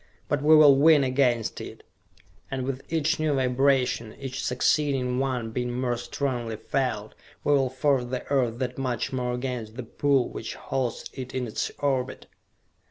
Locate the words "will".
0.55-0.77, 7.53-7.69